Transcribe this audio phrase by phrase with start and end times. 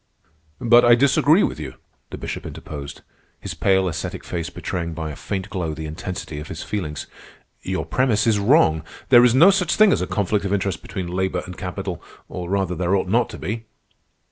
[0.59, 1.75] '""But I disagree with you,"
[2.09, 3.01] the Bishop interposed,
[3.39, 7.05] his pale, ascetic face betraying by a faint glow the intensity of his feelings.
[7.61, 8.83] "Your premise is wrong.
[9.09, 12.73] There is no such thing as a conflict of interest between labor and capital—or, rather,
[12.73, 13.65] there ought not to be."